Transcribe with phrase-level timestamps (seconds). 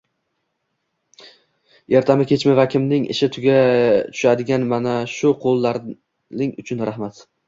[1.99, 7.21] Ertami-kechmi har kimning ishi tushadigan mana shu qo‘llaring uchun rahmat.